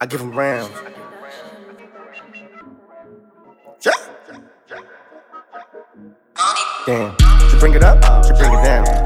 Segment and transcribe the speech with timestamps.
[0.00, 0.70] I give them rounds.
[6.86, 7.16] Damn.
[7.48, 9.03] She bring it up, she bring it down.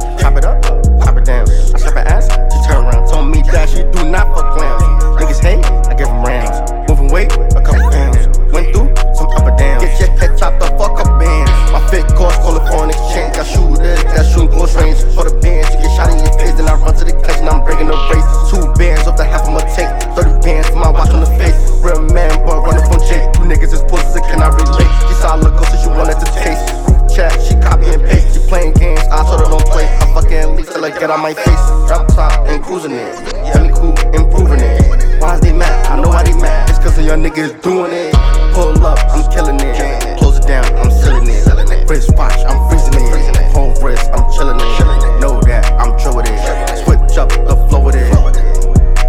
[30.79, 31.67] Till I get out my face.
[31.89, 33.15] Drop top and cruising it.
[33.51, 35.21] Tell me cool, improving it.
[35.21, 35.87] Why is they mad?
[35.87, 36.71] I know why they mad.
[36.71, 38.15] It's cause of your niggas doing it.
[38.55, 40.19] Pull up, I'm killing it.
[40.19, 41.91] Close it down, I'm sealing it.
[41.91, 43.53] Wrist watch, I'm freezing it.
[43.53, 45.21] Whole wrist, I'm chilling it.
[45.21, 46.85] Know that I'm true with it.
[46.85, 48.13] Switch up the flow with it.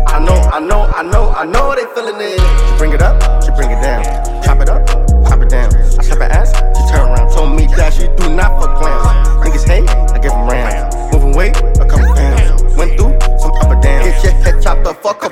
[0.08, 2.40] I know, I know, I know, I know they feeling it.
[2.40, 4.39] She bring it up, she bring it down.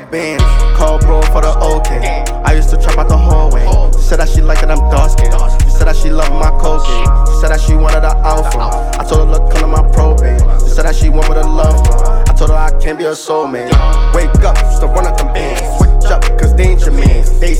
[0.10, 2.24] Call bro for the okay.
[2.46, 3.66] I used to trap out the hallway.
[3.92, 5.34] She said that she liked it, I'm dark skinned.
[5.64, 7.04] She said that she love my cocaine.
[7.28, 8.72] She said that she wanted an alpha.
[8.98, 10.40] I told her look under my probate.
[10.64, 11.76] She said that she want with a love.
[12.24, 13.68] I told her I can't be a soulmate.
[14.16, 15.60] Wake up, used to run up them bands.
[15.76, 17.38] Switch up, cause they ain't your mans.
[17.42, 17.54] They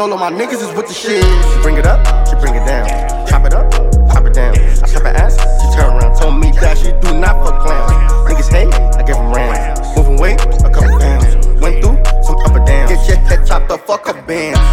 [0.00, 1.22] all of my niggas is with the shit.
[1.22, 2.88] She bring it up, she bring it down.
[3.28, 3.70] Chop it up,
[4.08, 4.56] pop it down.
[4.56, 6.16] I chop her ass, she turn around.
[6.18, 7.92] Told me that she do not fuck clowns.
[8.26, 9.80] Niggas hate, I give them rounds.
[9.96, 11.46] Moving weight, a couple pounds.
[11.60, 12.88] Went through some up and down.
[12.88, 14.69] Get your head chopped the fuck up, band.